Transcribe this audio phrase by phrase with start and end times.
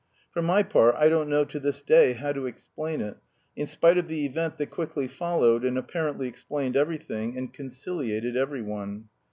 [0.31, 3.17] For my part I don't know to this day how to explain it,
[3.55, 8.63] in spite of the event that quickly followed and apparently explained everything, and conciliated every
[8.63, 9.09] one.